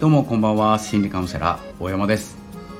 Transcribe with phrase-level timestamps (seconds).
[0.00, 0.78] どうもこんばんは。
[0.78, 2.38] 心理カウンセラー大山です。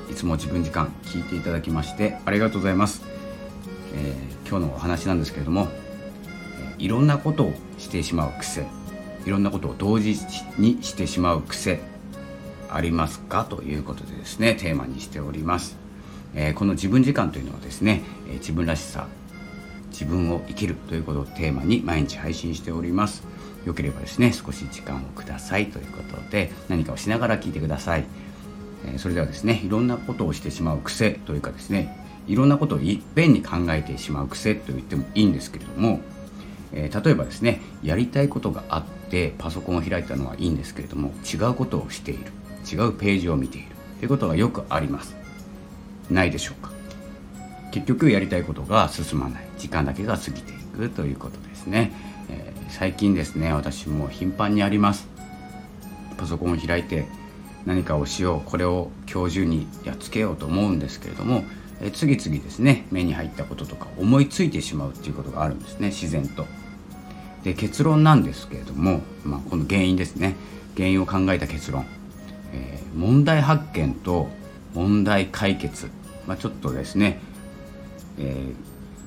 [0.09, 3.01] いつも自分時間聞いていただきましてありがとうございます、
[3.93, 5.67] えー、今日のお話なんですけれども
[6.77, 8.65] いろんなことをしてしまう癖
[9.25, 10.15] いろんなことを同時
[10.57, 11.81] にしてしまう癖
[12.69, 13.43] ありますか？
[13.43, 15.75] ということでですねテーマにしております、
[16.35, 19.07] えー、この自分時間というのはですね、え自分らしさ
[19.91, 23.23] 自分を生きるということをテーマに毎日配信しております。
[23.65, 25.67] よければですね少し時間をください。
[25.67, 28.05] ということで何かをしながら聞いてください、
[28.85, 36.01] えー、それではですねいろんなことをしてしまう癖というかですねいろんなことをいっぺんに考えてしまう癖と言ってもいいんですけれども、
[36.73, 42.31] えー、例えばですねやりたいことがあってパソコンを開いたのはいいんですけれども違うことをしている。
[42.71, 43.67] 違うページを見ている。
[43.99, 45.15] ということがよくあります。
[46.09, 46.71] ないでしょうか。
[47.71, 49.45] 結局やりたいことが進まない。
[49.57, 51.91] 時間だけが過ぎていくということですね、
[52.29, 55.07] えー、最近ですね私も頻繁にあります。
[56.17, 57.05] パソコンを開いて
[57.65, 61.43] 何かをしようこれを今日中にやっつけようと思うんですけれども、
[61.81, 66.45] えー、次々ですね目に入ったこととか思いついてしまうっていうことがあるんですね自然と。
[67.43, 70.35] で結論なんですけれども、まあ、この原因ですね。
[70.75, 71.85] 原因を考えた結論、
[72.53, 74.29] えー、問題発見と
[74.73, 75.89] 問題解決、
[76.27, 77.19] まあ、ちょっとですね
[78.19, 78.53] えー、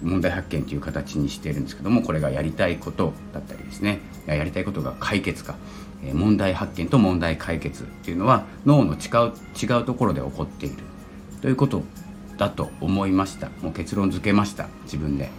[0.03, 4.01] 問題発見という形にしているんですけどもこれがやりたいことだったりですね。
[4.27, 5.57] やりたいことが解決か、
[6.13, 10.77] 問題発見と問題解決っていうのは脳の違う違うところで起こっている。
[11.41, 11.83] ということ
[12.39, 13.51] だと思いました。
[13.63, 14.69] もう結論付けました。
[14.85, 15.31] 自分で、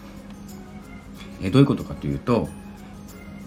[1.41, 2.49] え、どういうことかというと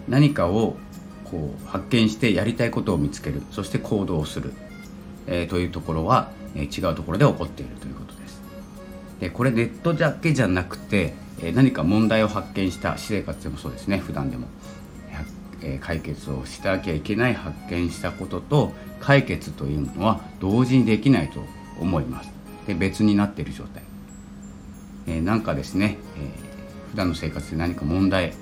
[0.09, 0.77] 何かを
[1.25, 3.43] こう発見してやりたいことを見つける。
[3.51, 4.53] そして行動する、
[5.27, 8.16] えー、というところは、えー、違うところで起こっているということ。
[9.21, 13.99] でこれネットだけじゃなくて、え何か問題を発見した私生活でもそうですね。
[13.99, 14.47] 普段でも、
[15.63, 21.41] え解決をしなきゃいけない発見したことと解決というのは同時にできないと
[21.81, 22.31] 思います。
[22.67, 23.83] で別になっている状態、
[25.07, 28.35] えなんかですね、えー、普段の生活で何か問題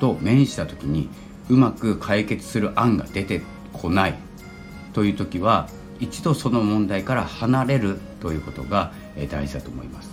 [0.00, 1.08] と面した時に
[1.48, 4.14] うまく解決する案が出てこない
[4.92, 5.68] という時は
[6.00, 10.10] 一度その問題から離れるということがえ大事だと思います。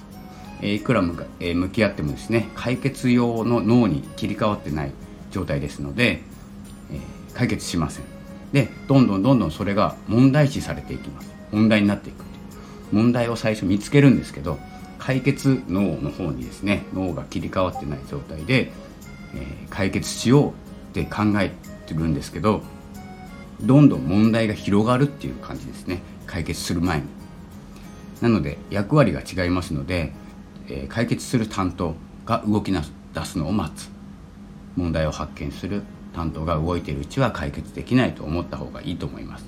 [0.61, 4.91] えいくら向き合ってもですね解決用の脳に切り替わってない
[5.31, 6.21] 状態ですので、
[6.91, 6.99] え
[7.33, 8.05] 解決しません。
[8.53, 11.31] でどんどんどんどんそれが問題視されていきます。
[11.51, 12.27] 問題になっていく
[12.91, 14.59] 問題を最初見つけるんですけど
[14.99, 18.71] 解決脳の方にですね脳が切り替わってない状態で、
[19.35, 20.53] えー、解決しようっ
[20.93, 21.51] て考え
[21.85, 22.61] てるんですけど
[23.61, 26.01] どんどん問題が広がるっていう感じですね。
[26.27, 27.05] 解決する前に。
[28.21, 30.13] なので役割が違いますので、
[30.67, 31.95] えー、解決する担当
[32.25, 33.89] が動き出すのを待つ
[34.75, 35.83] 問題を発見する
[36.13, 39.45] 担当が動いているうちは解決できないと思った方がいいと思います、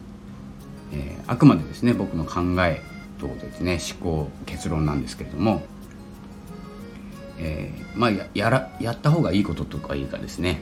[0.94, 2.82] えー、あくまでですね僕の考え
[3.20, 5.62] とですね思考結論なんですけれども、
[7.38, 10.62] えー、まあやらやった方がいいこととかいいかですね、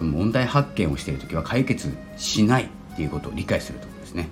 [0.00, 4.28] えー、問題発見をしている時は解決しないっていうことを理解するところですね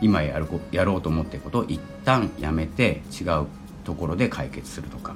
[0.00, 3.46] 今やるやろうと思っていることを一旦やめて違う
[3.84, 5.14] ところで解決するとか、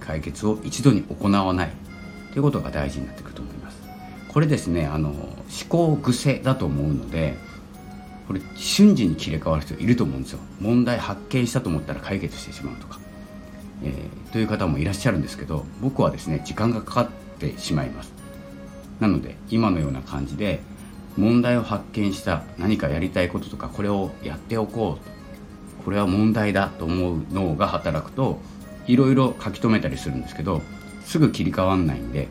[0.00, 1.70] えー、解決を一度に行わない。
[2.32, 3.76] ということが大事になってくると思います。
[4.28, 5.36] これですねあの思
[5.68, 7.36] 考癖だと思うので
[8.26, 10.38] これ瞬時に切り替わる人いると思うんですよ。
[10.60, 12.98] 問題発見したと思ったら解決してしまうとか、
[13.84, 18.12] えー、という方もいらっしゃるんですけど僕はですね時間がかかってしまいます。
[19.00, 20.60] なので今のような感じで
[21.16, 24.98] 問題を発見した何かやりたいこととかこれをやっておこ
[25.80, 28.40] うこれは問題だと思う脳が働くと
[28.86, 30.62] いろいろ書き留めたりするんですけど
[31.04, 32.28] すぐ切り替わんないんで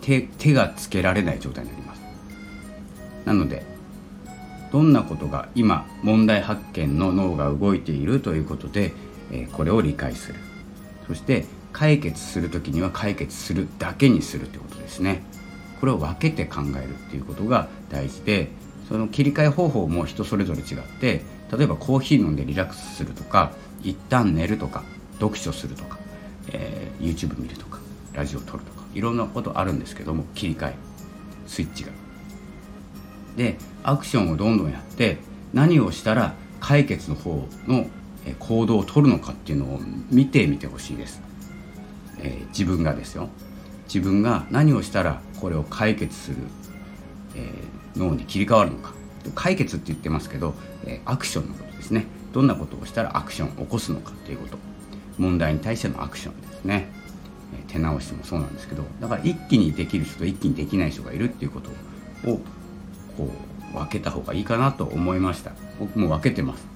[0.00, 2.02] 手手がつけられない状態になります。
[3.24, 3.64] なので
[4.70, 8.92] どんなことが今問題発見の脳が動いているということで、
[9.30, 10.40] えこれを理解する。
[11.06, 15.22] そして解決する時には解決するだけにするということですね。
[15.84, 18.48] これを分けて考えるっていうことが大事で
[18.88, 21.20] その切り替え方法も人それぞれ違って
[21.54, 23.52] 例えばコーヒー飲んでリラックスするとか
[23.82, 24.82] 一旦寝るとか
[25.20, 25.98] 読書するとか、
[26.54, 27.80] えー、YouTube 見るとか
[28.14, 30.74] ラジオ撮るとかいろんなことあるんですけども切り替え
[31.46, 31.92] スイッチが。
[33.36, 35.18] でアクションをどんどんやって
[35.52, 37.84] 何をしたら解決の方の
[38.38, 39.80] 行動をとるのかっていうのを
[40.10, 41.20] 見てみてほしいです、
[42.20, 43.28] えー、自分がですよ
[43.84, 46.38] 自分が何をしたらこれを解決する、
[47.34, 48.94] えー、脳に切り替わるのか。
[49.34, 50.54] 解決って言ってますけど、
[50.86, 52.06] えー、アクションのことですね。
[52.32, 54.56] どんなことをしたらアクションを起こすのかっていうこと。
[55.18, 56.88] 問題に対してのアクションですね、
[57.54, 61.70] えー、手直しもそうなんですけどだから一気にできる人と一気にできない人がいるっていうこと
[62.30, 62.40] を
[63.18, 63.30] こ
[63.72, 65.52] う分けた方がいいかなと思いました。
[65.78, 66.66] 僕も分けてます。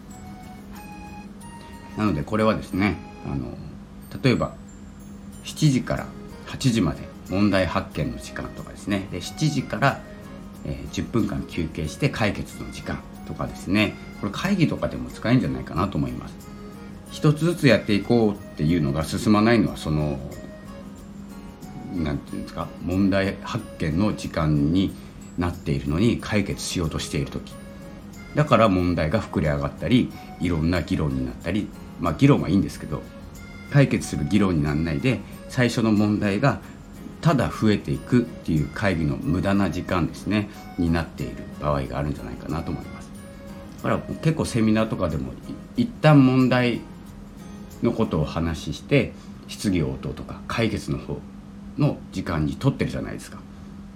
[1.96, 3.46] なのでこれはですねあの
[4.22, 4.52] 例えば
[5.44, 6.06] 7時から
[6.48, 9.08] 8時まで問題発見の時間とかですね。
[9.10, 10.00] で7時から、
[10.64, 13.94] えー、10分間休憩して解決の時間とかですね。
[14.20, 16.34] これ会議とかでも使えるんじゃないかなと思います。
[17.10, 20.18] 一つずつやっていこうっていうのが進まないのはその
[21.94, 22.68] 何て言うんですか？
[22.82, 24.94] 問題発見の時間に
[25.38, 27.52] なっているのに解決しようとしている時。
[28.34, 31.66] だから問題が膨れ上がったりいろんな議論になったり
[31.98, 33.02] まあ議論はいいんですけど
[33.70, 36.60] 解決する議論にならないで最初の問題が
[37.20, 40.48] ただ増えていくっていう会議の無駄な時間ですね
[40.78, 43.10] になっている場合があるんじゃないかなと思います。
[43.82, 45.32] だから結構セミナーとかでも
[45.76, 46.80] 一旦問題
[47.82, 49.12] のことを話して
[49.46, 51.18] 質疑応答とか解決の方
[51.76, 53.38] の時間に取ってるじゃないですか。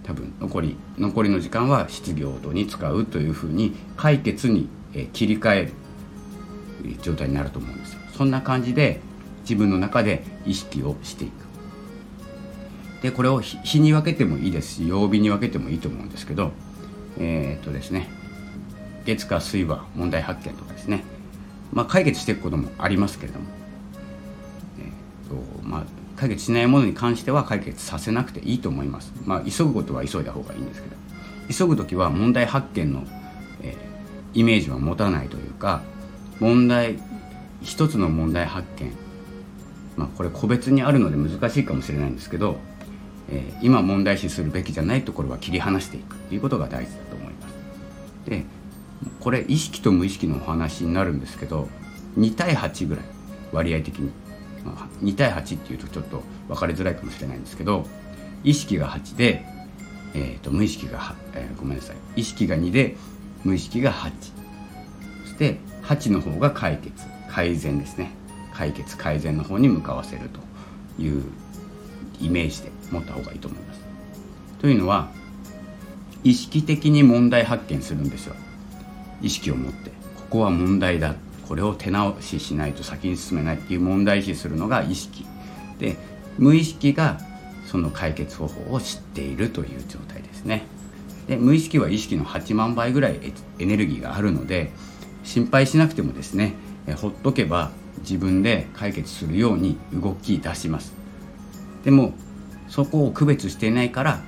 [0.04, 4.68] 多分残り残りの時間は質疑応答に使うというふうに解決に
[5.12, 5.72] 切り替える
[7.02, 8.00] 状態になると思うんですよ。
[8.12, 9.00] そんな感じで
[9.42, 11.41] 自分の中で意識をしていく。
[13.02, 16.52] でこれを日に分けてもいいですし曜日に分けてもいいと思うんですけど
[17.18, 18.08] えー、っとですね
[19.04, 21.04] 月火水は問題発見とかですね。
[21.72, 23.46] まあ解決していくこともありますけれども、
[24.78, 25.84] えー、っとまあ
[26.16, 29.12] 解決しないものに関しては解決させなくていいと思います。
[29.24, 30.96] まあ急ぐことは急いだ方がいいんですけど
[31.52, 33.04] 急ぐ時は問題発見の、
[33.62, 35.82] えー、イメージは持たないというか
[36.38, 36.98] 問題
[37.62, 38.92] 一つの問題発見
[39.96, 42.58] まあこれ個別にあるので難しいかもしれないんですけど
[43.32, 47.54] えー、今問題視するべきじゃないところは切り離していくということが大事だと思います。
[48.28, 48.44] で
[49.18, 51.68] これ意識と無意識のお話になるんですけど
[52.18, 53.04] 2対8ぐらい
[53.52, 54.12] 割合的に、
[54.64, 57.86] まあ、2対8っていうとちょっと分かりづらいかもしれないんですけど
[58.44, 59.44] 意識が8で、
[60.14, 61.96] えーと、無意識が、えー、ごめんなさい。
[62.16, 62.96] 意識が2で
[63.44, 64.12] 無意識が8
[65.24, 68.12] そして8の方が解決改善ですね。
[68.52, 71.24] 解決改善の方に向かわせるという
[72.20, 73.80] イメージで持った方がいいと思います。
[74.60, 75.10] というのは
[76.24, 78.34] 意識的に問題発見するんですよ。
[79.20, 79.90] 意識を持って。
[79.90, 81.14] ここは問題だ。
[81.48, 85.26] これを手直ししないと先に進めないっていう問題視するのが意識。
[85.78, 85.96] で
[86.38, 87.18] 無意識が
[87.66, 90.64] その解決方法を知っているという状態ですね。
[91.26, 93.18] で無意識は意識の8万倍ぐらい
[93.58, 94.72] エネルギーがあるので
[95.24, 96.54] 心配しなくてもですね
[96.96, 97.70] ほっとけば
[98.00, 101.01] 自分で解決するように動き出します。
[101.84, 102.12] でも
[102.68, 104.20] そこを区別していないから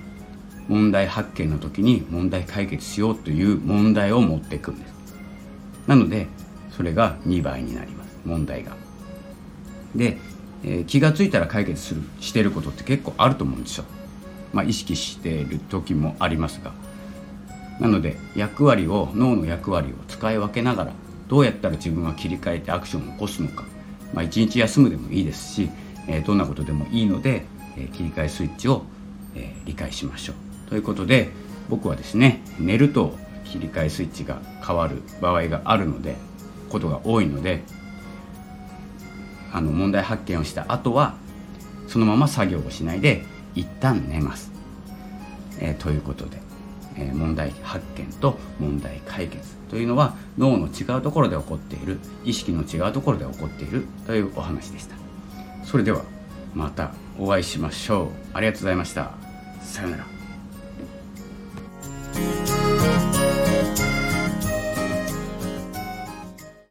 [0.69, 4.95] 問題発見の時に問題解決しようという問題を持っていくんです。
[5.87, 6.27] なので
[6.77, 8.19] それが2倍になります。
[8.25, 8.73] 問題が。
[9.95, 10.19] で、
[10.65, 13.85] えー、気が付いたら解決するしてることって結構あると思うんですよ。
[14.53, 16.73] まあ意識している時もありますが。
[17.81, 20.93] なので役割を脳の役割を使い分けながら
[21.29, 23.65] どうやったら自分は切り替えてアクションを起こすのか、
[24.13, 25.71] まあ、1日休むでもいいですし、
[26.09, 27.47] え、どんなことでもいいので
[27.77, 28.85] え切り替えスイッチを、
[29.35, 30.33] え理解しましょ
[30.67, 31.31] うということで
[31.69, 36.15] 僕はですね寝ると切り替えスイッチが変わる場合があるので
[36.69, 37.65] ことが多いので
[39.53, 41.17] あの問題発見をした後は
[41.89, 43.25] そのまま作業をしないで
[43.57, 44.53] 一旦寝ます。
[45.61, 46.39] えー、ということで、
[46.97, 55.04] えー、問題発見と問題解決というのは脳の違うところで起こっている意識の違うところで起こっているというお話でした。
[55.65, 56.03] それでは
[56.55, 58.09] またお会いしましょう。
[58.33, 59.11] ありがとうございました。
[59.61, 60.14] さようなら。